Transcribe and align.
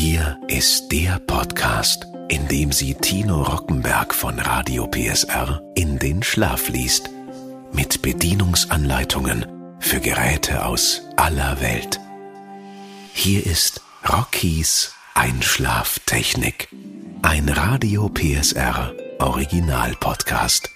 Hier 0.00 0.38
ist 0.46 0.92
der 0.92 1.18
Podcast, 1.18 2.06
in 2.28 2.46
dem 2.46 2.70
sie 2.70 2.94
Tino 2.94 3.42
Rockenberg 3.42 4.14
von 4.14 4.38
Radio 4.38 4.86
PSR 4.86 5.60
in 5.74 5.98
den 5.98 6.22
Schlaf 6.22 6.68
liest. 6.68 7.10
Mit 7.72 8.00
Bedienungsanleitungen 8.00 9.44
für 9.80 9.98
Geräte 9.98 10.64
aus 10.64 11.02
aller 11.16 11.60
Welt. 11.60 11.98
Hier 13.12 13.44
ist 13.44 13.82
Rockies 14.08 14.94
Einschlaftechnik. 15.14 16.68
Ein 17.22 17.48
Radio 17.48 18.08
PSR 18.08 18.94
Original 19.18 19.96
Podcast. 19.98 20.70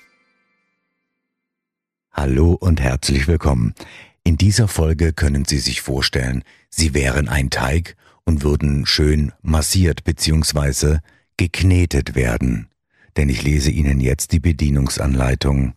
Hallo 2.11 2.55
und 2.55 2.81
herzlich 2.81 3.29
willkommen. 3.29 3.77
In 4.25 4.37
dieser 4.37 4.67
Folge 4.67 5.13
können 5.13 5.45
Sie 5.45 5.61
sich 5.61 5.81
vorstellen, 5.81 6.43
Sie 6.71 6.93
wären 6.93 7.29
ein 7.29 7.51
Teig 7.51 7.95
und 8.25 8.43
würden 8.43 8.87
schön 8.87 9.33
massiert 9.43 10.05
bzw. 10.05 10.99
geknetet 11.37 12.15
werden. 12.15 12.69
Denn 13.17 13.29
ich 13.29 13.43
lese 13.43 13.71
Ihnen 13.71 14.01
jetzt 14.01 14.33
die 14.33 14.41
Bedienungsanleitung 14.41 15.75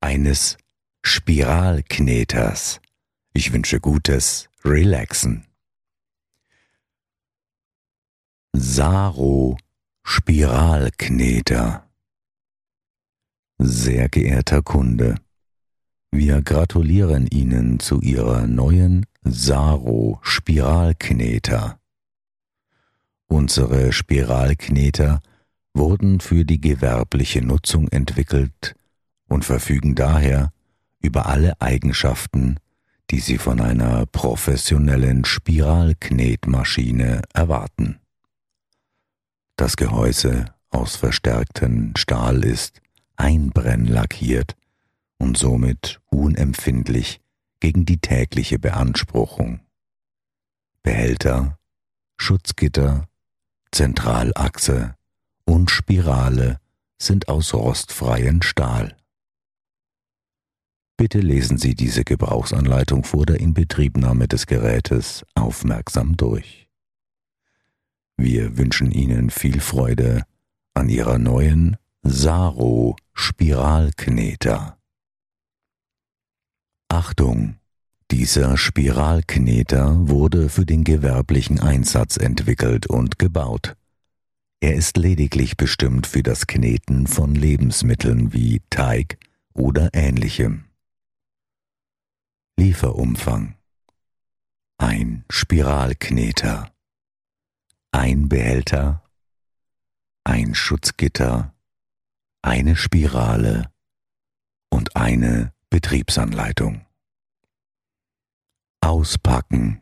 eines 0.00 0.56
Spiralkneters. 1.02 2.80
Ich 3.32 3.52
wünsche 3.52 3.80
gutes 3.80 4.48
Relaxen. 4.64 5.44
Saro 8.52 9.56
Spiralkneter 10.04 11.88
Sehr 13.58 14.08
geehrter 14.08 14.62
Kunde, 14.62 15.14
wir 16.10 16.42
gratulieren 16.42 17.26
Ihnen 17.26 17.80
zu 17.80 18.00
Ihrer 18.02 18.46
neuen 18.46 19.06
Saro 19.22 20.18
Spiralkneter. 20.22 21.78
Unsere 23.32 23.92
Spiralkneter 23.92 25.22
wurden 25.72 26.20
für 26.20 26.44
die 26.44 26.60
gewerbliche 26.60 27.40
Nutzung 27.40 27.88
entwickelt 27.88 28.74
und 29.26 29.46
verfügen 29.46 29.94
daher 29.94 30.52
über 31.00 31.24
alle 31.24 31.58
Eigenschaften, 31.58 32.60
die 33.10 33.20
Sie 33.20 33.38
von 33.38 33.62
einer 33.62 34.04
professionellen 34.04 35.24
Spiralknetmaschine 35.24 37.22
erwarten. 37.32 38.00
Das 39.56 39.78
Gehäuse 39.78 40.44
aus 40.68 40.96
verstärktem 40.96 41.96
Stahl 41.96 42.44
ist 42.44 42.82
einbrennlackiert 43.16 44.56
und 45.16 45.38
somit 45.38 46.02
unempfindlich 46.10 47.22
gegen 47.60 47.86
die 47.86 47.96
tägliche 47.96 48.58
Beanspruchung. 48.58 49.60
Behälter, 50.82 51.56
Schutzgitter 52.18 53.08
Zentralachse 53.72 54.94
und 55.44 55.70
Spirale 55.70 56.60
sind 57.00 57.28
aus 57.28 57.54
rostfreien 57.54 58.42
Stahl. 58.42 58.96
Bitte 60.98 61.20
lesen 61.20 61.56
Sie 61.56 61.74
diese 61.74 62.04
Gebrauchsanleitung 62.04 63.02
vor 63.02 63.24
der 63.24 63.40
Inbetriebnahme 63.40 64.28
des 64.28 64.46
Gerätes 64.46 65.24
aufmerksam 65.34 66.16
durch. 66.18 66.68
Wir 68.18 68.58
wünschen 68.58 68.92
Ihnen 68.92 69.30
viel 69.30 69.60
Freude 69.60 70.24
an 70.74 70.90
Ihrer 70.90 71.18
neuen 71.18 71.78
Saro 72.02 72.94
Spiralkneter. 73.14 74.78
Achtung! 76.88 77.61
Dieser 78.12 78.58
Spiralkneter 78.58 80.06
wurde 80.06 80.50
für 80.50 80.66
den 80.66 80.84
gewerblichen 80.84 81.60
Einsatz 81.60 82.18
entwickelt 82.18 82.86
und 82.86 83.18
gebaut. 83.18 83.74
Er 84.60 84.74
ist 84.74 84.98
lediglich 84.98 85.56
bestimmt 85.56 86.06
für 86.06 86.22
das 86.22 86.46
Kneten 86.46 87.06
von 87.06 87.34
Lebensmitteln 87.34 88.34
wie 88.34 88.60
Teig 88.68 89.16
oder 89.54 89.88
ähnlichem. 89.94 90.66
Lieferumfang 92.58 93.56
ein 94.76 95.24
Spiralkneter, 95.30 96.70
ein 97.92 98.28
Behälter, 98.28 99.02
ein 100.24 100.54
Schutzgitter, 100.54 101.54
eine 102.42 102.76
Spirale 102.76 103.70
und 104.68 104.96
eine 104.96 105.54
Betriebsanleitung. 105.70 106.84
Auspacken. 108.82 109.80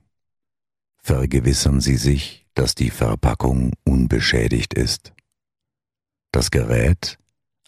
Vergewissern 1.03 1.81
Sie 1.81 1.97
sich, 1.97 2.47
dass 2.55 2.75
die 2.75 2.91
Verpackung 2.91 3.73
unbeschädigt 3.85 4.75
ist. 4.75 5.13
Das 6.33 6.51
Gerät 6.51 7.19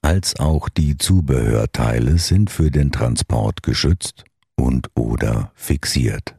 als 0.03 0.39
auch 0.39 0.69
die 0.69 0.99
Zubehörteile 0.99 2.19
sind 2.19 2.51
für 2.51 2.71
den 2.71 2.93
Transport 2.93 3.63
geschützt 3.63 4.25
und 4.57 4.91
oder 4.95 5.53
fixiert. 5.55 6.37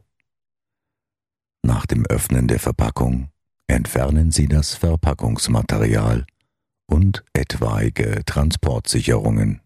Nach 1.62 1.86
dem 1.86 2.06
Öffnen 2.06 2.46
der 2.46 2.60
Verpackung 2.60 3.30
entfernen 3.66 4.30
Sie 4.30 4.46
das 4.46 4.74
Verpackungsmaterial 4.74 6.26
und 6.86 7.24
etwaige 7.32 8.22
Transportsicherungen. 8.26 9.60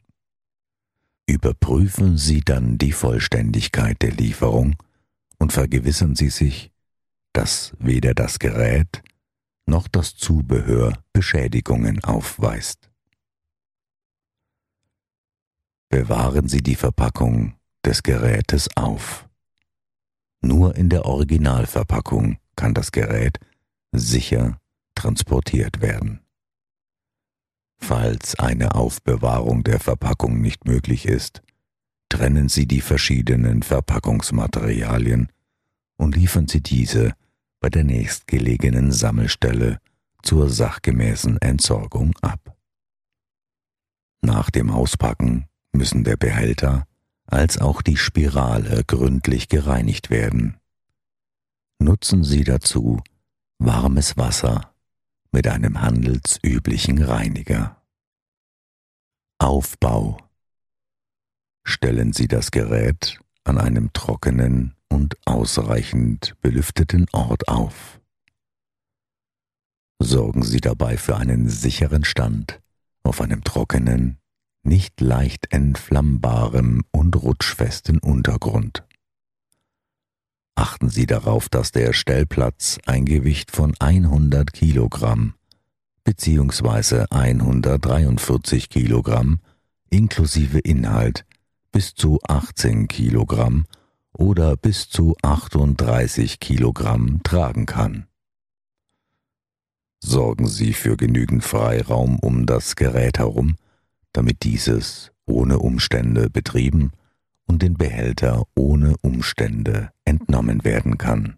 Überprüfen 1.26 2.16
Sie 2.16 2.40
dann 2.40 2.78
die 2.78 2.92
Vollständigkeit 2.92 4.00
der 4.00 4.12
Lieferung 4.12 4.76
und 5.38 5.52
vergewissern 5.52 6.14
Sie 6.14 6.30
sich, 6.30 6.72
dass 7.32 7.72
weder 7.78 8.14
das 8.14 8.38
Gerät 8.38 9.02
noch 9.66 9.88
das 9.88 10.16
Zubehör 10.16 10.92
Beschädigungen 11.12 12.02
aufweist. 12.02 12.90
Bewahren 15.90 16.48
Sie 16.48 16.62
die 16.62 16.74
Verpackung 16.74 17.54
des 17.84 18.02
Gerätes 18.02 18.68
auf. 18.76 19.28
Nur 20.40 20.76
in 20.76 20.88
der 20.88 21.04
Originalverpackung 21.04 22.38
kann 22.56 22.74
das 22.74 22.92
Gerät 22.92 23.38
sicher 23.92 24.60
transportiert 24.94 25.80
werden. 25.80 26.20
Falls 27.78 28.34
eine 28.38 28.74
Aufbewahrung 28.74 29.62
der 29.62 29.80
Verpackung 29.80 30.40
nicht 30.40 30.64
möglich 30.64 31.06
ist, 31.06 31.42
trennen 32.18 32.48
Sie 32.48 32.66
die 32.66 32.80
verschiedenen 32.80 33.62
Verpackungsmaterialien 33.62 35.30
und 35.98 36.16
liefern 36.16 36.48
Sie 36.48 36.60
diese 36.60 37.12
bei 37.60 37.70
der 37.70 37.84
nächstgelegenen 37.84 38.90
Sammelstelle 38.90 39.78
zur 40.24 40.50
sachgemäßen 40.50 41.40
Entsorgung 41.40 42.16
ab. 42.20 42.56
Nach 44.20 44.50
dem 44.50 44.68
Auspacken 44.68 45.46
müssen 45.70 46.02
der 46.02 46.16
Behälter 46.16 46.88
als 47.24 47.58
auch 47.58 47.82
die 47.82 47.96
Spirale 47.96 48.82
gründlich 48.84 49.48
gereinigt 49.48 50.10
werden. 50.10 50.56
Nutzen 51.78 52.24
Sie 52.24 52.42
dazu 52.42 53.00
warmes 53.60 54.16
Wasser 54.16 54.74
mit 55.30 55.46
einem 55.46 55.80
handelsüblichen 55.80 57.00
Reiniger. 57.00 57.80
Aufbau 59.38 60.27
Stellen 61.70 62.14
Sie 62.14 62.28
das 62.28 62.50
Gerät 62.50 63.20
an 63.44 63.58
einem 63.58 63.92
trockenen 63.92 64.74
und 64.88 65.18
ausreichend 65.26 66.34
belüfteten 66.40 67.04
Ort 67.12 67.46
auf. 67.46 68.00
Sorgen 69.98 70.42
Sie 70.42 70.62
dabei 70.62 70.96
für 70.96 71.18
einen 71.18 71.50
sicheren 71.50 72.06
Stand 72.06 72.62
auf 73.02 73.20
einem 73.20 73.44
trockenen, 73.44 74.16
nicht 74.62 74.98
leicht 75.02 75.52
entflammbaren 75.52 76.84
und 76.90 77.14
rutschfesten 77.16 77.98
Untergrund. 77.98 78.82
Achten 80.54 80.88
Sie 80.88 81.04
darauf, 81.04 81.50
dass 81.50 81.70
der 81.70 81.92
Stellplatz 81.92 82.78
ein 82.86 83.04
Gewicht 83.04 83.50
von 83.50 83.74
100 83.78 84.54
Kilogramm 84.54 85.34
bzw. 86.04 87.04
143 87.10 88.70
Kilogramm 88.70 89.40
inklusive 89.90 90.60
Inhalt 90.60 91.26
bis 91.78 91.94
zu 91.94 92.18
18 92.26 92.88
Kilogramm 92.88 93.64
oder 94.12 94.56
bis 94.56 94.88
zu 94.88 95.14
38 95.22 96.40
Kilogramm 96.40 97.20
tragen 97.22 97.66
kann. 97.66 98.08
Sorgen 100.02 100.48
Sie 100.48 100.72
für 100.72 100.96
genügend 100.96 101.44
Freiraum 101.44 102.18
um 102.18 102.46
das 102.46 102.74
Gerät 102.74 103.20
herum, 103.20 103.54
damit 104.10 104.42
dieses 104.42 105.12
ohne 105.24 105.60
Umstände 105.60 106.28
betrieben 106.30 106.90
und 107.46 107.62
den 107.62 107.74
Behälter 107.74 108.42
ohne 108.56 108.96
Umstände 109.02 109.92
entnommen 110.04 110.64
werden 110.64 110.98
kann. 110.98 111.36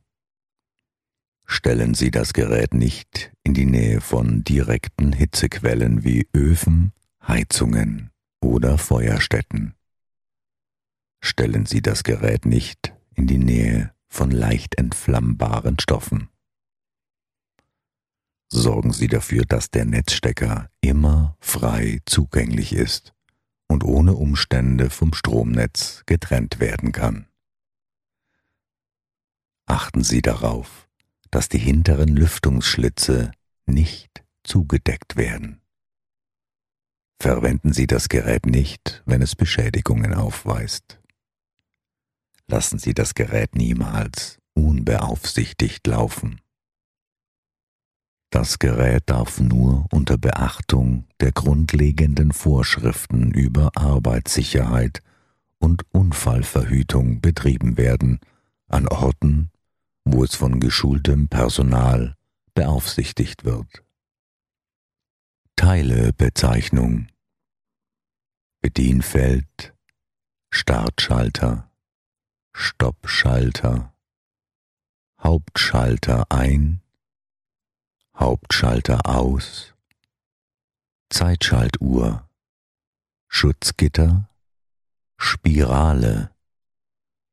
Stellen 1.45 1.93
Sie 1.93 2.11
das 2.11 2.33
Gerät 2.33 2.73
nicht 2.73 3.31
in 3.45 3.53
die 3.53 3.67
Nähe 3.67 4.01
von 4.01 4.43
direkten 4.43 5.13
Hitzequellen 5.13 6.03
wie 6.03 6.27
Öfen, 6.35 6.93
Heizungen 7.29 8.11
oder 8.41 8.79
Feuerstätten 8.79 9.75
stellen 11.21 11.67
Sie 11.67 11.83
das 11.83 12.03
Gerät 12.03 12.47
nicht 12.47 12.95
in 13.15 13.27
die 13.27 13.39
Nähe 13.39 13.93
von 14.09 14.31
leicht 14.31 14.77
entflammbaren 14.77 15.79
Stoffen. 15.79 16.29
sorgen 18.53 18.93
Sie 18.93 19.07
dafür, 19.07 19.45
dass 19.45 19.71
der 19.71 19.85
Netzstecker 19.85 20.71
immer 20.81 21.37
frei 21.41 22.01
zugänglich 22.05 22.73
ist 22.73 23.15
und 23.69 23.85
ohne 23.85 24.15
Umstände 24.15 24.91
vom 24.91 25.15
Stromnetz 25.15 26.03
getrennt 26.07 26.59
werden 26.59 26.91
kann. 26.93 27.27
Achten 29.67 30.03
Sie 30.03 30.21
darauf, 30.21 30.89
dass 31.31 31.49
die 31.49 31.59
hinteren 31.59 32.09
Lüftungsschlitze 32.09 33.31
nicht 33.67 34.25
zugedeckt 34.43 35.17
werden. 35.17 35.61
Verwenden 37.21 37.73
Sie 37.73 37.87
das 37.87 38.09
Gerät 38.09 38.47
nicht, 38.47 39.03
wenn 39.07 39.23
es 39.23 39.37
Beschädigungen 39.37 40.15
aufweist. 40.15 41.00
Lassen 42.51 42.81
Sie 42.81 42.95
das 42.95 43.15
Gerät 43.15 43.55
niemals 43.55 44.41
unbeaufsichtigt 44.55 45.87
laufen. 45.87 46.41
Das 48.31 48.59
Gerät 48.59 49.05
darf 49.07 49.39
nur 49.39 49.87
unter 49.93 50.19
Beachtung 50.19 51.07
der 51.21 51.31
grundlegenden 51.31 52.33
Vorschriften 52.33 53.31
über 53.31 53.71
Arbeitssicherheit 53.77 55.01
und 55.61 55.85
Unfallverhütung 55.93 57.21
betrieben 57.21 57.77
werden, 57.77 58.19
an 58.67 58.89
Orten, 58.89 59.53
wo 60.05 60.25
es 60.25 60.35
von 60.35 60.59
geschultem 60.59 61.29
Personal 61.29 62.17
beaufsichtigt 62.55 63.45
wird. 63.45 63.85
Teilebezeichnung 65.55 67.07
Bedienfeld 68.61 69.73
Startschalter 70.51 71.70
Stoppschalter. 72.53 73.93
Hauptschalter 75.23 76.27
ein. 76.31 76.81
Hauptschalter 78.21 79.07
aus, 79.07 79.75
Zeitschaltuhr, 81.09 82.29
Schutzgitter, 83.29 84.29
Spirale, 85.17 86.31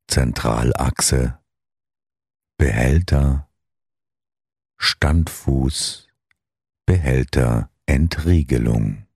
Zentralachse, 0.06 1.38
Behälter, 2.56 3.50
Standfuß, 4.78 6.08
Behälter, 6.86 7.70
Entriegelung. 7.84 9.06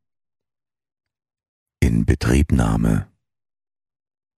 Inbetriebnahme. 1.80 3.11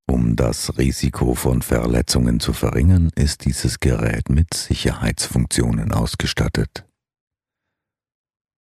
Um 0.06 0.36
das 0.36 0.76
Risiko 0.76 1.34
von 1.34 1.62
Verletzungen 1.62 2.38
zu 2.40 2.52
verringern, 2.52 3.10
ist 3.14 3.44
dieses 3.44 3.80
Gerät 3.80 4.28
mit 4.28 4.54
Sicherheitsfunktionen 4.54 5.92
ausgestattet. 5.92 6.84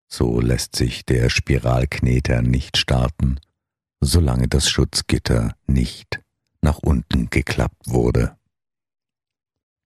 So 0.08 0.40
lässt 0.40 0.76
sich 0.76 1.06
der 1.06 1.30
Spiralkneter 1.30 2.42
nicht 2.42 2.78
starten, 2.78 3.40
solange 4.00 4.48
das 4.48 4.70
Schutzgitter 4.70 5.56
nicht 5.68 6.22
nach 6.62 6.80
unten 6.80 7.30
geklappt 7.30 7.88
wurde. 7.88 8.38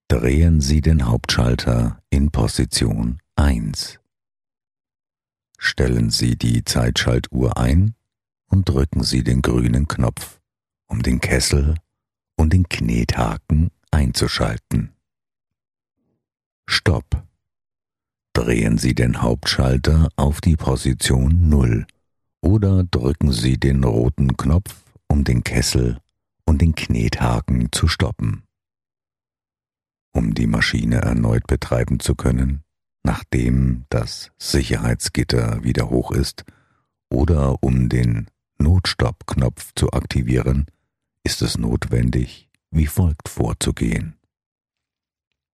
Drehen 0.08 0.60
Sie 0.60 0.80
den 0.80 1.06
Hauptschalter 1.06 2.02
in 2.08 2.30
Position 2.30 3.20
1. 3.36 3.98
Stellen 5.58 6.10
Sie 6.10 6.36
die 6.36 6.64
Zeitschaltuhr 6.64 7.56
ein 7.56 7.94
und 8.46 8.68
drücken 8.68 9.02
Sie 9.02 9.24
den 9.24 9.42
grünen 9.42 9.88
Knopf, 9.88 10.37
um 10.88 11.02
den 11.02 11.20
Kessel 11.20 11.76
und 12.36 12.52
den 12.52 12.68
Knethaken 12.68 13.70
einzuschalten. 13.90 14.94
Stopp 16.66 17.24
drehen 18.32 18.78
Sie 18.78 18.94
den 18.94 19.20
Hauptschalter 19.20 20.08
auf 20.16 20.40
die 20.40 20.56
Position 20.56 21.48
0 21.48 21.86
oder 22.40 22.84
drücken 22.84 23.32
Sie 23.32 23.58
den 23.58 23.82
roten 23.82 24.36
Knopf, 24.36 24.84
um 25.08 25.24
den 25.24 25.42
Kessel 25.42 25.98
und 26.44 26.62
den 26.62 26.74
Knethaken 26.74 27.72
zu 27.72 27.88
stoppen. 27.88 28.44
Um 30.12 30.34
die 30.34 30.46
Maschine 30.46 30.96
erneut 30.96 31.46
betreiben 31.46 32.00
zu 32.00 32.14
können, 32.14 32.62
nachdem 33.02 33.84
das 33.90 34.30
Sicherheitsgitter 34.38 35.64
wieder 35.64 35.90
hoch 35.90 36.12
ist, 36.12 36.44
oder 37.10 37.62
um 37.62 37.88
den 37.88 38.28
Notstoppknopf 38.58 39.72
zu 39.74 39.92
aktivieren, 39.92 40.66
ist 41.24 41.42
es 41.42 41.58
notwendig, 41.58 42.48
wie 42.70 42.86
folgt 42.86 43.28
vorzugehen. 43.28 44.14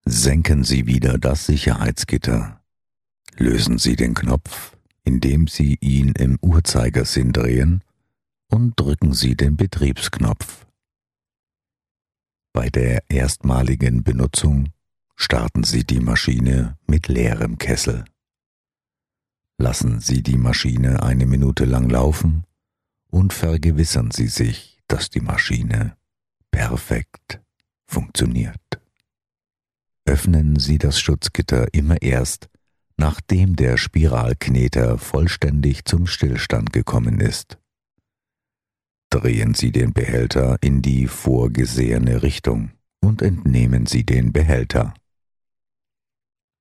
Senken 0.05 0.63
Sie 0.63 0.87
wieder 0.87 1.17
das 1.17 1.45
Sicherheitsgitter 1.45 2.61
Lösen 3.37 3.77
Sie 3.77 3.95
den 3.95 4.13
Knopf, 4.13 4.77
indem 5.03 5.47
Sie 5.47 5.77
ihn 5.81 6.09
im 6.09 6.37
Uhrzeigersinn 6.41 7.31
drehen 7.31 7.83
und 8.49 8.79
drücken 8.79 9.13
Sie 9.13 9.35
den 9.35 9.55
Betriebsknopf. 9.55 10.67
Bei 12.53 12.69
der 12.69 13.03
erstmaligen 13.09 14.03
Benutzung 14.03 14.69
starten 15.15 15.63
Sie 15.63 15.85
die 15.85 16.01
Maschine 16.01 16.77
mit 16.85 17.07
leerem 17.07 17.57
Kessel. 17.57 18.05
Lassen 19.57 20.01
Sie 20.01 20.21
die 20.21 20.37
Maschine 20.37 21.01
eine 21.01 21.25
Minute 21.25 21.65
lang 21.65 21.89
laufen 21.89 22.43
und 23.09 23.31
vergewissern 23.31 24.11
Sie 24.11 24.27
sich, 24.27 24.70
dass 24.91 25.09
die 25.09 25.21
Maschine 25.21 25.95
perfekt 26.51 27.39
funktioniert. 27.87 28.81
Öffnen 30.05 30.59
Sie 30.59 30.77
das 30.77 30.99
Schutzgitter 30.99 31.73
immer 31.73 32.01
erst, 32.01 32.49
nachdem 32.97 33.55
der 33.55 33.77
Spiralkneter 33.77 34.97
vollständig 34.97 35.85
zum 35.85 36.07
Stillstand 36.07 36.73
gekommen 36.73 37.21
ist. 37.21 37.57
Drehen 39.09 39.53
Sie 39.53 39.71
den 39.71 39.93
Behälter 39.93 40.57
in 40.61 40.81
die 40.81 41.07
vorgesehene 41.07 42.21
Richtung 42.21 42.71
und 42.99 43.21
entnehmen 43.21 43.85
Sie 43.85 44.05
den 44.05 44.33
Behälter. 44.33 44.93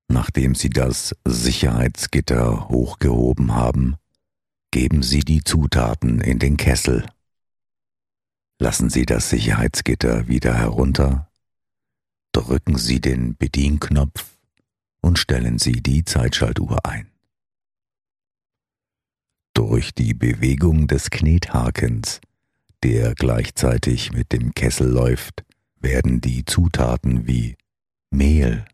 Nachdem 0.09 0.55
Sie 0.55 0.71
das 0.71 1.17
Sicherheitsgitter 1.25 2.69
hochgehoben 2.69 3.55
haben, 3.55 3.97
geben 4.71 5.03
Sie 5.03 5.21
die 5.21 5.43
Zutaten 5.43 6.21
in 6.21 6.39
den 6.39 6.57
Kessel. 6.57 7.07
Lassen 8.63 8.91
Sie 8.91 9.07
das 9.07 9.31
Sicherheitsgitter 9.31 10.29
wieder 10.29 10.55
herunter, 10.55 11.31
drücken 12.33 12.77
Sie 12.77 13.01
den 13.01 13.35
Bedienknopf 13.35 14.39
und 15.01 15.19
stellen 15.19 15.59
Sie 15.59 15.83
die 15.83 16.05
Zeitschaltuhr 16.05 16.85
ein. 16.85 17.11
Durch 19.55 19.95
die 19.95 20.13
Bewegung 20.13 20.89
des 20.89 21.09
Knethakens, 21.09 22.21
der 22.83 23.15
gleichzeitig 23.15 24.13
mit 24.13 24.31
dem 24.31 24.53
Kessel 24.53 24.91
läuft, 24.91 25.43
werden 25.77 26.21
die 26.21 26.45
Zutaten 26.45 27.27
wie 27.27 27.57
Mehl, 28.11 28.67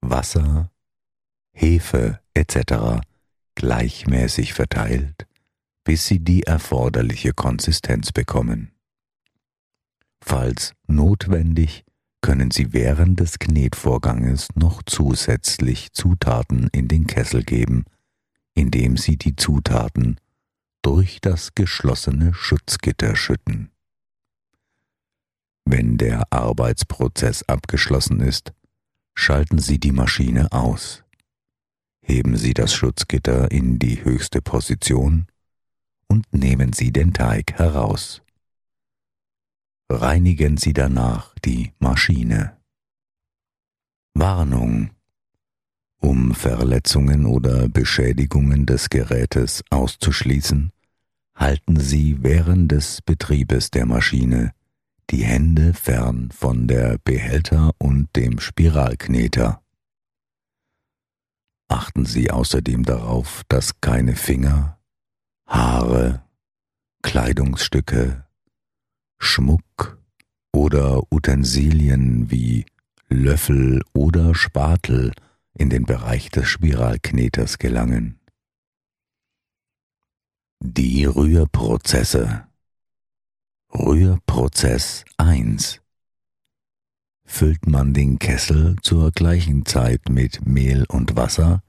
Wasser, 0.00 0.70
Hefe 1.52 2.18
etc. 2.32 3.02
gleichmäßig 3.56 4.54
verteilt, 4.54 5.26
bis 5.84 6.06
sie 6.06 6.20
die 6.20 6.44
erforderliche 6.44 7.34
Konsistenz 7.34 8.10
bekommen. 8.10 8.72
Falls 10.30 10.74
notwendig, 10.86 11.86
können 12.20 12.50
Sie 12.50 12.74
während 12.74 13.18
des 13.18 13.38
Knetvorganges 13.38 14.48
noch 14.56 14.82
zusätzlich 14.84 15.94
Zutaten 15.94 16.68
in 16.70 16.86
den 16.86 17.06
Kessel 17.06 17.42
geben, 17.42 17.86
indem 18.52 18.98
Sie 18.98 19.16
die 19.16 19.36
Zutaten 19.36 20.20
durch 20.82 21.22
das 21.22 21.54
geschlossene 21.54 22.34
Schutzgitter 22.34 23.16
schütten. 23.16 23.70
Wenn 25.64 25.96
der 25.96 26.30
Arbeitsprozess 26.30 27.44
abgeschlossen 27.48 28.20
ist, 28.20 28.52
schalten 29.14 29.58
Sie 29.58 29.80
die 29.80 29.92
Maschine 29.92 30.52
aus. 30.52 31.04
Heben 32.02 32.36
Sie 32.36 32.52
das 32.52 32.74
Schutzgitter 32.74 33.50
in 33.50 33.78
die 33.78 34.04
höchste 34.04 34.42
Position 34.42 35.26
und 36.06 36.30
nehmen 36.34 36.74
Sie 36.74 36.92
den 36.92 37.14
Teig 37.14 37.54
heraus 37.54 38.20
reinigen 39.88 40.56
Sie 40.56 40.72
danach 40.72 41.34
die 41.44 41.72
Maschine. 41.78 42.56
Warnung. 44.14 44.90
Um 46.00 46.34
Verletzungen 46.34 47.26
oder 47.26 47.68
Beschädigungen 47.68 48.66
des 48.66 48.88
Gerätes 48.88 49.64
auszuschließen, 49.70 50.70
halten 51.34 51.80
Sie 51.80 52.22
während 52.22 52.70
des 52.70 53.02
Betriebes 53.02 53.70
der 53.70 53.86
Maschine 53.86 54.52
die 55.10 55.24
Hände 55.24 55.74
fern 55.74 56.30
von 56.30 56.68
der 56.68 56.98
Behälter 56.98 57.72
und 57.78 58.14
dem 58.14 58.38
Spiralkneter. 58.38 59.62
Achten 61.68 62.04
Sie 62.04 62.30
außerdem 62.30 62.84
darauf, 62.84 63.42
dass 63.48 63.80
keine 63.80 64.16
Finger, 64.16 64.78
Haare, 65.46 66.22
Kleidungsstücke, 67.02 68.27
Schmuck 69.18 69.98
oder 70.52 71.02
Utensilien 71.12 72.30
wie 72.30 72.66
Löffel 73.08 73.82
oder 73.92 74.34
Spatel 74.34 75.12
in 75.54 75.70
den 75.70 75.84
Bereich 75.84 76.30
des 76.30 76.46
Spiralkneters 76.48 77.58
gelangen. 77.58 78.18
Die 80.60 81.04
Rührprozesse 81.04 82.46
Rührprozess 83.72 85.04
1 85.16 85.80
Füllt 87.24 87.66
man 87.66 87.92
den 87.92 88.18
Kessel 88.18 88.76
zur 88.82 89.12
gleichen 89.12 89.66
Zeit 89.66 90.08
mit 90.08 90.46
Mehl 90.46 90.86
und 90.88 91.14
Wasser, 91.14 91.62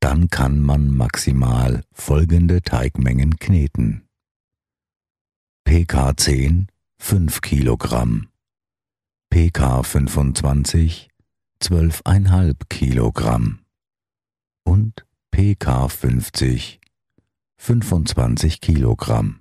dann 0.00 0.28
kann 0.28 0.60
man 0.60 0.90
maximal 0.90 1.82
folgende 1.92 2.60
Teigmengen 2.60 3.38
kneten. 3.38 4.06
PK 5.64 6.16
10 6.16 6.66
5 7.04 7.40
Kilogramm, 7.42 8.28
PK 9.28 9.82
25 9.82 11.10
12,5 11.60 12.54
Kilogramm. 12.68 13.58
Und 14.64 15.04
PK 15.32 15.88
50 15.88 16.80
25 17.56 18.60
Kilogramm. 18.60 19.40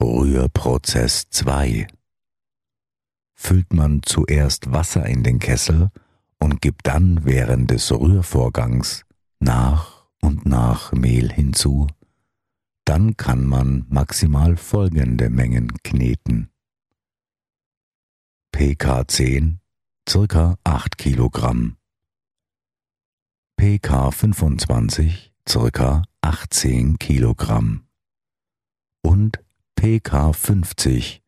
Rührprozess 0.00 1.28
2 1.28 1.86
Füllt 3.34 3.74
man 3.74 4.02
zuerst 4.02 4.72
Wasser 4.72 5.04
in 5.04 5.22
den 5.22 5.38
Kessel 5.38 5.90
und 6.38 6.62
gibt 6.62 6.86
dann 6.86 7.26
während 7.26 7.70
des 7.70 7.92
Rührvorgangs 7.92 9.04
nach 9.38 10.06
und 10.22 10.46
nach 10.46 10.92
Mehl 10.92 11.30
hinzu, 11.30 11.88
dann 12.90 13.16
kann 13.16 13.46
man 13.46 13.86
maximal 13.88 14.56
folgende 14.56 15.30
Mengen 15.30 15.72
kneten. 15.84 16.50
PK 18.50 19.06
10 19.06 19.60
circa 20.08 20.58
8 20.64 20.98
Kilogramm, 20.98 21.76
PK 23.56 24.10
25 24.10 25.32
circa 25.48 26.02
18 26.20 26.98
Kilogramm 26.98 27.86
und 29.02 29.38
PK 29.76 30.32
50 30.32 31.22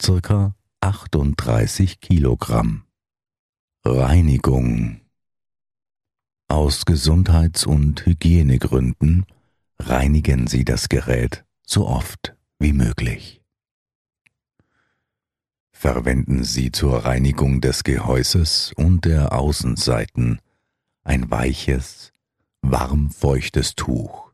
circa 0.00 0.54
38 0.78 2.00
Kilogramm. 2.00 2.84
Reinigung 3.84 5.00
Aus 6.46 6.84
Gesundheits- 6.86 7.66
und 7.66 8.06
Hygienegründen 8.06 9.26
reinigen 9.80 10.46
Sie 10.46 10.64
das 10.64 10.88
Gerät 10.88 11.44
so 11.62 11.86
oft 11.86 12.36
wie 12.58 12.72
möglich. 12.72 13.42
Verwenden 15.72 16.44
Sie 16.44 16.70
zur 16.72 17.04
Reinigung 17.04 17.60
des 17.60 17.84
Gehäuses 17.84 18.72
und 18.76 19.06
der 19.06 19.32
Außenseiten 19.32 20.40
ein 21.04 21.30
weiches, 21.30 22.12
warmfeuchtes 22.60 23.74
Tuch 23.74 24.30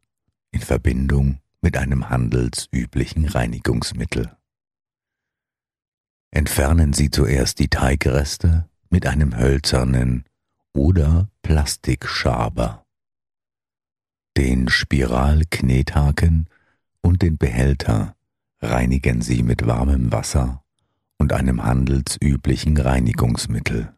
in 0.51 0.61
Verbindung 0.61 1.39
mit 1.61 1.77
einem 1.77 2.11
handelsüblichen 2.11 3.27
Reinigungsmittel. 3.27 4.37
Entfernen 6.33 6.93
Sie 6.93 7.11
zuerst 7.11 7.61
die 7.61 7.69
Teigreste 7.69 8.69
mit 8.91 9.07
einem 9.07 9.37
hölzernen 9.37 10.25
oder 10.73 11.29
Plastikschaber. 11.43 12.86
Den 14.37 14.69
Spiralknethaken 14.69 16.51
und 17.01 17.23
den 17.23 17.39
Behälter 17.39 18.15
reinigen 18.61 19.23
Sie 19.23 19.43
mit 19.43 19.67
warmem 19.67 20.13
Wasser 20.13 20.63
und 21.17 21.33
einem 21.33 21.65
handelsüblichen 21.65 22.77
Reinigungsmittel. 22.77 23.95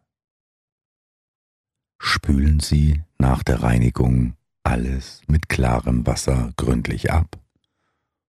Spülen 1.97 2.61
Sie 2.61 3.01
nach 3.17 3.43
der 3.43 3.63
Reinigung 3.63 4.35
alles 4.63 5.21
mit 5.27 5.49
klarem 5.49 6.07
Wasser 6.07 6.53
gründlich 6.55 7.11
ab 7.11 7.37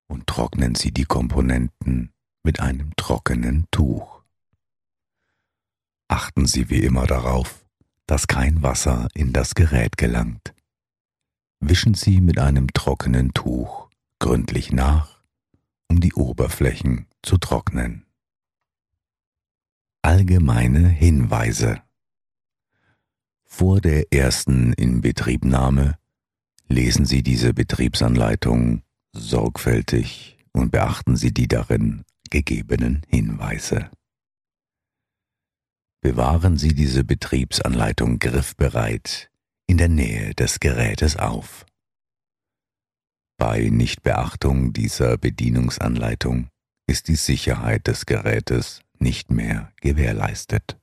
und 0.09 0.27
trocknen 0.27 0.75
Sie 0.75 0.91
die 0.91 1.05
Komponenten 1.05 2.11
mit 2.43 2.59
einem 2.59 2.91
trockenen 2.97 3.67
Tuch. 3.71 4.23
Achten 6.09 6.47
Sie 6.47 6.71
wie 6.71 6.83
immer 6.83 7.07
darauf, 7.07 7.65
dass 8.07 8.27
kein 8.27 8.65
Wasser 8.65 9.07
in 9.15 9.33
das 9.33 9.55
Gerät 9.55 9.97
gelangt. 9.97 10.53
Wischen 11.61 11.93
Sie 11.93 12.23
mit 12.23 12.39
einem 12.39 12.73
trockenen 12.73 13.35
Tuch 13.35 13.91
gründlich 14.19 14.73
nach, 14.73 15.23
um 15.89 16.01
die 16.01 16.15
Oberflächen 16.15 17.07
zu 17.23 17.37
trocknen. 17.37 18.07
Allgemeine 20.03 20.89
Hinweise 20.89 21.83
Vor 23.45 23.83
der 23.83 24.11
ersten 24.13 24.73
Inbetriebnahme 24.73 25.99
lesen 26.69 27.05
Sie 27.05 27.23
diese 27.23 27.53
Betriebsanleitung 27.53 28.83
sorgfältig 29.13 30.39
und 30.53 30.71
beachten 30.71 31.17
Sie 31.17 31.33
die 31.33 31.49
darin 31.49 32.05
gegebenen 32.31 33.03
Hinweise. 33.09 33.91
Bewahren 36.01 36.57
Sie 36.57 36.75
diese 36.75 37.05
Betriebsanleitung 37.05 38.19
griffbereit 38.19 39.30
in 39.71 39.79
der 39.79 39.89
Nähe 39.89 40.35
des 40.35 40.59
Gerätes 40.59 41.17
auf. 41.17 41.65
Bei 43.39 43.69
Nichtbeachtung 43.71 44.73
dieser 44.73 45.17
Bedienungsanleitung 45.17 46.49
ist 46.89 47.07
die 47.07 47.15
Sicherheit 47.15 47.87
des 47.87 48.05
Gerätes 48.05 48.83
nicht 48.99 49.31
mehr 49.31 49.73
gewährleistet. 49.81 50.77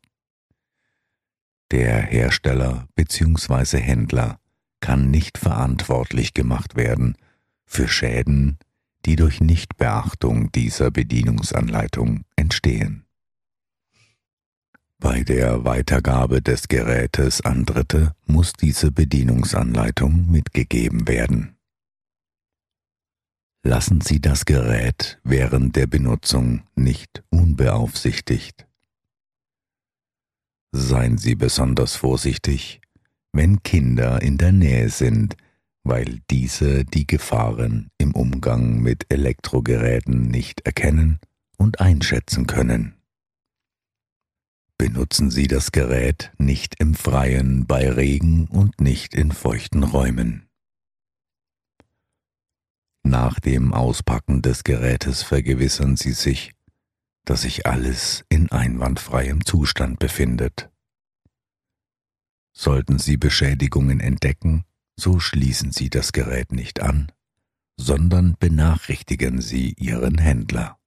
Der 1.71 2.01
Hersteller 2.01 2.87
bzw. 2.95 3.77
Händler 3.77 4.39
kann 4.79 5.11
nicht 5.11 5.37
verantwortlich 5.37 6.33
gemacht 6.33 6.77
werden 6.77 7.17
für 7.65 7.89
Schäden, 7.89 8.57
die 9.05 9.17
durch 9.17 9.41
Nichtbeachtung 9.41 10.49
dieser 10.53 10.91
Bedienungsanleitung 10.91 12.23
entstehen. 12.37 13.06
Bei 14.99 15.23
der 15.23 15.63
Weitergabe 15.63 16.41
des 16.41 16.67
Gerätes 16.67 17.41
an 17.41 17.65
Dritte 17.65 18.15
muss 18.25 18.53
diese 18.53 18.91
Bedienungsanleitung 18.91 20.29
mitgegeben 20.31 21.07
werden. 21.07 21.55
Lassen 23.63 24.01
Sie 24.01 24.19
das 24.19 24.45
Gerät 24.45 25.19
während 25.23 25.75
der 25.75 25.85
Benutzung 25.85 26.63
nicht 26.75 27.23
unbeaufsichtigt. 27.29 28.65
Seien 30.71 31.17
Sie 31.19 31.35
besonders 31.35 31.95
vorsichtig, 31.95 32.81
wenn 33.33 33.61
Kinder 33.61 34.21
in 34.21 34.39
der 34.39 34.51
Nähe 34.51 34.89
sind, 34.89 35.37
weil 35.83 36.21
diese 36.31 36.85
die 36.85 37.05
Gefahren 37.05 37.91
im 37.99 38.15
Umgang 38.15 38.79
mit 38.79 39.05
Elektrogeräten 39.09 40.23
nicht 40.23 40.61
erkennen 40.61 41.19
und 41.57 41.81
einschätzen 41.81 42.47
können. 42.47 42.96
Benutzen 44.79 45.31
Sie 45.31 45.47
das 45.47 45.71
Gerät 45.71 46.31
nicht 46.37 46.75
im 46.79 46.93
Freien 46.93 47.65
bei 47.65 47.89
Regen 47.89 48.47
und 48.47 48.79
nicht 48.79 49.15
in 49.15 49.31
feuchten 49.31 49.83
Räumen. 49.83 50.47
Nach 53.03 53.39
dem 53.39 53.73
Auspacken 53.73 54.43
des 54.43 54.63
Gerätes 54.63 55.23
vergewissern 55.23 55.97
Sie 55.97 56.11
sich, 56.11 56.53
dass 57.25 57.41
sich 57.41 57.65
alles 57.65 58.23
in 58.29 58.51
einwandfreiem 58.51 59.45
Zustand 59.45 59.97
befindet. 59.97 60.69
Sollten 62.53 62.99
Sie 62.99 63.17
Beschädigungen 63.17 63.99
entdecken, 63.99 64.63
so 64.95 65.19
schließen 65.19 65.71
Sie 65.71 65.89
das 65.89 66.11
Gerät 66.11 66.51
nicht 66.51 66.81
an, 66.81 67.11
sondern 67.77 68.35
benachrichtigen 68.39 69.41
Sie 69.41 69.73
Ihren 69.73 70.19
Händler. 70.19 70.79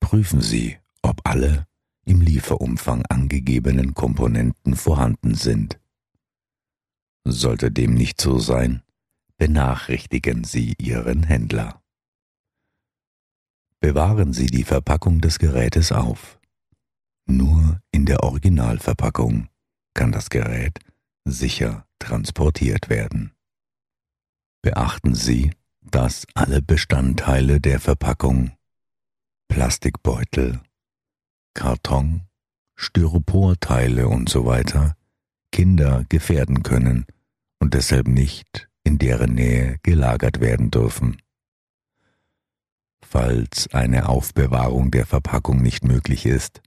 Prüfen 0.00 0.40
Sie, 0.42 0.78
ob 1.02 1.20
alle 1.24 1.66
im 2.06 2.22
Lieferumfang 2.22 3.04
angegebenen 3.08 3.92
Komponenten 3.92 4.76
vorhanden 4.76 5.34
sind. 5.34 5.78
Sollte 7.24 7.70
dem 7.70 7.94
nicht 7.94 8.20
so 8.20 8.38
sein, 8.38 8.82
benachrichtigen 9.36 10.44
Sie 10.44 10.74
Ihren 10.78 11.24
Händler. 11.24 11.82
Bewahren 13.80 14.32
Sie 14.32 14.46
die 14.46 14.64
Verpackung 14.64 15.20
des 15.20 15.38
Gerätes 15.38 15.92
auf. 15.92 16.40
Nur 17.26 17.80
in 17.90 18.06
der 18.06 18.22
Originalverpackung 18.22 19.48
kann 19.92 20.12
das 20.12 20.30
Gerät 20.30 20.78
sicher 21.24 21.86
transportiert 21.98 22.88
werden. 22.88 23.32
Beachten 24.62 25.14
Sie, 25.14 25.50
dass 25.80 26.26
alle 26.34 26.62
Bestandteile 26.62 27.60
der 27.60 27.80
Verpackung 27.80 28.52
Plastikbeutel, 29.48 30.60
Karton, 31.56 32.20
Styroporteile 32.76 34.06
usw. 34.06 34.62
So 34.68 34.92
Kinder 35.50 36.04
gefährden 36.10 36.62
können 36.62 37.06
und 37.58 37.72
deshalb 37.72 38.08
nicht 38.08 38.68
in 38.84 38.98
deren 38.98 39.34
Nähe 39.34 39.78
gelagert 39.82 40.40
werden 40.40 40.70
dürfen. 40.70 41.16
Falls 43.00 43.72
eine 43.72 44.10
Aufbewahrung 44.10 44.90
der 44.90 45.06
Verpackung 45.06 45.62
nicht 45.62 45.82
möglich 45.82 46.26
ist, 46.26 46.60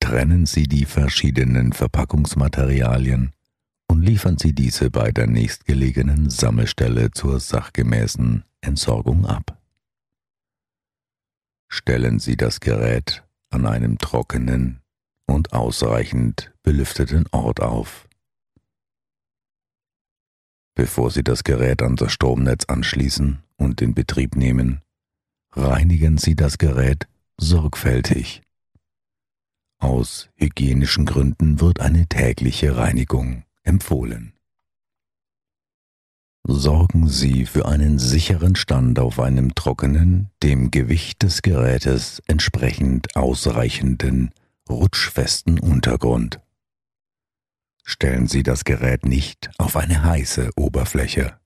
trennen 0.00 0.44
Sie 0.44 0.64
die 0.64 0.84
verschiedenen 0.84 1.72
Verpackungsmaterialien 1.72 3.32
und 3.88 4.02
liefern 4.02 4.36
Sie 4.36 4.52
diese 4.52 4.90
bei 4.90 5.12
der 5.12 5.28
nächstgelegenen 5.28 6.28
Sammelstelle 6.28 7.10
zur 7.10 7.40
sachgemäßen 7.40 8.44
Entsorgung 8.60 9.24
ab. 9.24 9.58
Stellen 11.68 12.18
Sie 12.18 12.36
das 12.36 12.60
Gerät 12.60 13.24
an 13.50 13.66
einem 13.66 13.98
trockenen 13.98 14.80
und 15.26 15.52
ausreichend 15.52 16.52
belüfteten 16.62 17.26
Ort 17.32 17.60
auf. 17.60 18.08
Bevor 20.74 21.10
Sie 21.10 21.22
das 21.22 21.44
Gerät 21.44 21.82
an 21.82 21.96
das 21.96 22.12
Stromnetz 22.12 22.64
anschließen 22.64 23.42
und 23.56 23.82
in 23.82 23.94
Betrieb 23.94 24.36
nehmen, 24.36 24.80
reinigen 25.52 26.16
Sie 26.16 26.34
das 26.34 26.58
Gerät 26.58 27.06
sorgfältig. 27.36 28.42
Aus 29.78 30.30
hygienischen 30.36 31.06
Gründen 31.06 31.60
wird 31.60 31.80
eine 31.80 32.06
tägliche 32.06 32.76
Reinigung 32.76 33.44
empfohlen. 33.62 34.32
Sorgen 36.60 37.08
Sie 37.08 37.46
für 37.46 37.64
einen 37.64 37.98
sicheren 37.98 38.54
Stand 38.54 38.98
auf 38.98 39.18
einem 39.18 39.54
trockenen, 39.54 40.28
dem 40.42 40.70
Gewicht 40.70 41.22
des 41.22 41.40
Gerätes 41.40 42.22
entsprechend 42.26 43.16
ausreichenden, 43.16 44.34
rutschfesten 44.68 45.58
Untergrund. 45.58 46.38
Stellen 47.82 48.26
Sie 48.26 48.42
das 48.42 48.64
Gerät 48.64 49.06
nicht 49.06 49.50
auf 49.56 49.74
eine 49.74 50.04
heiße 50.04 50.50
Oberfläche. 50.54 51.40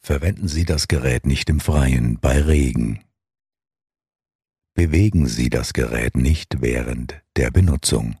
Verwenden 0.00 0.48
Sie 0.48 0.64
das 0.64 0.88
Gerät 0.88 1.24
nicht 1.24 1.48
im 1.48 1.60
Freien 1.60 2.18
bei 2.18 2.40
Regen. 2.40 3.04
Bewegen 4.74 5.28
Sie 5.28 5.50
das 5.50 5.72
Gerät 5.72 6.16
nicht 6.16 6.62
während 6.62 7.22
der 7.36 7.52
Benutzung. 7.52 8.16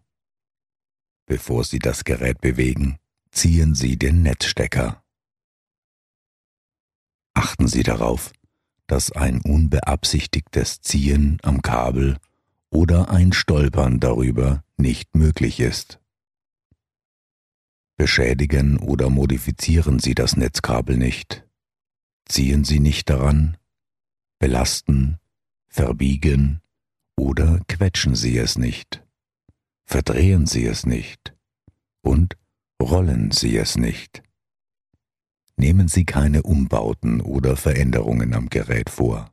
Bevor 1.26 1.64
Sie 1.64 1.80
das 1.80 2.04
Gerät 2.04 2.40
bewegen, 2.40 2.98
ziehen 3.32 3.74
Sie 3.74 3.98
den 3.98 4.22
Netzstecker. 4.22 5.02
Achten 7.36 7.68
Sie 7.68 7.82
darauf, 7.82 8.32
dass 8.86 9.12
ein 9.12 9.42
unbeabsichtigtes 9.42 10.80
Ziehen 10.80 11.36
am 11.42 11.60
Kabel 11.60 12.16
oder 12.70 13.10
ein 13.10 13.34
Stolpern 13.34 14.00
darüber 14.00 14.64
nicht 14.78 15.14
möglich 15.14 15.60
ist. 15.60 16.00
Beschädigen 17.98 18.78
oder 18.78 19.10
modifizieren 19.10 19.98
Sie 19.98 20.14
das 20.14 20.38
Netzkabel 20.38 20.96
nicht. 20.96 21.46
Ziehen 22.24 22.64
Sie 22.64 22.80
nicht 22.80 23.10
daran, 23.10 23.58
belasten, 24.38 25.18
verbiegen 25.68 26.62
oder 27.16 27.60
quetschen 27.68 28.14
Sie 28.14 28.38
es 28.38 28.56
nicht. 28.56 29.04
Verdrehen 29.84 30.46
Sie 30.46 30.64
es 30.64 30.86
nicht 30.86 31.34
und 32.00 32.38
rollen 32.80 33.30
Sie 33.30 33.58
es 33.58 33.76
nicht. 33.76 34.22
Nehmen 35.56 35.88
Sie 35.88 36.04
keine 36.04 36.42
Umbauten 36.42 37.20
oder 37.20 37.56
Veränderungen 37.56 38.34
am 38.34 38.50
Gerät 38.50 38.90
vor. 38.90 39.32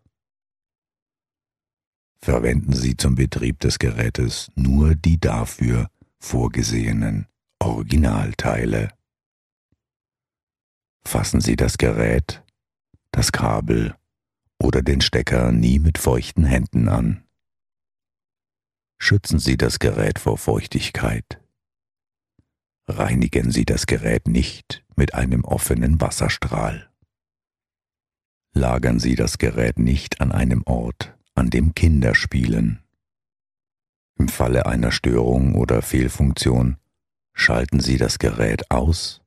Verwenden 2.22 2.72
Sie 2.72 2.96
zum 2.96 3.16
Betrieb 3.16 3.60
des 3.60 3.80
Gerätes 3.80 4.50
nur 4.56 4.96
die 4.96 5.20
dafür 5.20 5.90
vorgesehenen 6.20 7.28
Originalteile. 7.60 8.90
Fassen 11.06 11.42
Sie 11.42 11.58
das 11.58 11.78
Gerät, 11.78 12.42
das 13.12 13.34
Kabel 13.34 13.96
oder 14.58 14.82
den 14.82 15.02
Stecker 15.02 15.52
nie 15.52 15.80
mit 15.80 15.98
feuchten 15.98 16.46
Händen 16.46 16.88
an. 16.88 17.26
Schützen 18.98 19.40
Sie 19.40 19.58
das 19.58 19.80
Gerät 19.80 20.18
vor 20.18 20.38
Feuchtigkeit. 20.38 21.42
Reinigen 22.88 23.52
Sie 23.52 23.66
das 23.66 23.86
Gerät 23.86 24.30
nicht 24.30 24.83
mit 24.96 25.14
einem 25.14 25.44
offenen 25.44 26.00
Wasserstrahl. 26.02 26.90
Lagern 28.54 29.00
Sie 29.00 29.16
das 29.16 29.38
Gerät 29.38 29.80
nicht 29.80 30.22
an 30.22 30.32
einem 30.32 30.64
Ort, 30.66 31.18
an 31.34 31.50
dem 31.50 31.74
Kinder 31.74 32.14
spielen. 32.14 32.84
Im 34.18 34.28
Falle 34.28 34.66
einer 34.68 34.92
Störung 34.92 35.56
oder 35.56 35.82
Fehlfunktion 35.82 36.78
schalten 37.34 37.80
Sie 37.80 37.98
das 37.98 38.20
Gerät 38.20 38.70
aus 38.70 39.22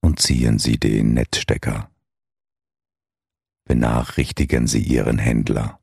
und 0.00 0.20
ziehen 0.20 0.58
Sie 0.58 0.78
den 0.78 1.12
Netzstecker. 1.14 1.90
Benachrichtigen 3.64 4.66
Sie 4.66 4.82
Ihren 4.82 5.18
Händler. 5.18 5.80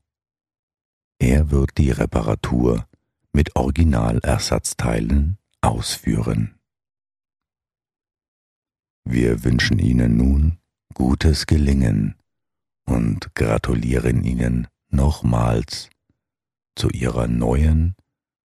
Er 1.18 1.50
wird 1.50 1.78
die 1.78 1.90
Reparatur 1.90 2.88
mit 3.32 3.54
Originalersatzteilen 3.56 5.38
ausführen. 5.60 6.58
Wir 9.04 9.44
wünschen 9.44 9.78
Ihnen 9.78 10.16
nun 10.16 10.58
gutes 10.94 11.46
Gelingen 11.46 12.16
und 12.84 13.34
gratulieren 13.34 14.24
Ihnen 14.24 14.66
nochmals 14.90 15.88
zu 16.76 16.90
Ihrer 16.90 17.28
neuen 17.28 17.94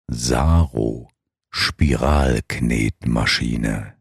Saro 0.08 1.10
Spiralknetmaschine. 1.52 3.97